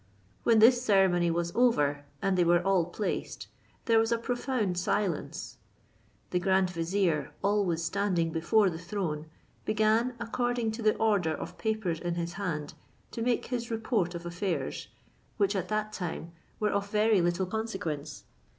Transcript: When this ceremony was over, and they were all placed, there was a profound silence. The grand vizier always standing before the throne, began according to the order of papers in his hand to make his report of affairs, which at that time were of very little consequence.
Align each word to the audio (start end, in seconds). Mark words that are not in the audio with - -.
When 0.41 0.57
this 0.57 0.81
ceremony 0.81 1.29
was 1.29 1.51
over, 1.55 2.05
and 2.23 2.35
they 2.35 2.43
were 2.43 2.63
all 2.63 2.85
placed, 2.85 3.45
there 3.85 3.99
was 3.99 4.11
a 4.11 4.17
profound 4.17 4.79
silence. 4.79 5.57
The 6.31 6.39
grand 6.39 6.71
vizier 6.71 7.31
always 7.43 7.83
standing 7.83 8.31
before 8.31 8.71
the 8.71 8.79
throne, 8.79 9.27
began 9.63 10.15
according 10.19 10.71
to 10.71 10.81
the 10.81 10.95
order 10.95 11.35
of 11.35 11.59
papers 11.59 11.99
in 11.99 12.15
his 12.15 12.33
hand 12.33 12.73
to 13.11 13.21
make 13.21 13.45
his 13.49 13.69
report 13.69 14.15
of 14.15 14.25
affairs, 14.25 14.87
which 15.37 15.55
at 15.55 15.67
that 15.69 15.93
time 15.93 16.31
were 16.59 16.71
of 16.71 16.89
very 16.89 17.21
little 17.21 17.45
consequence. 17.45 18.23